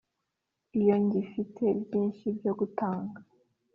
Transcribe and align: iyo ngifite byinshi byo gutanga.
iyo 0.79 0.95
ngifite 1.03 1.63
byinshi 1.81 2.25
byo 2.37 2.51
gutanga. 2.59 3.19